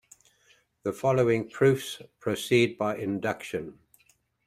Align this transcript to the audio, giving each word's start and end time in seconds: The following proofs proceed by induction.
The 0.81 0.93
following 0.93 1.47
proofs 1.47 2.01
proceed 2.19 2.75
by 2.75 2.97
induction. 2.97 3.77